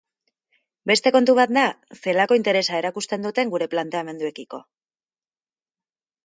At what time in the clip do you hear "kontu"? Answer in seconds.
1.15-1.35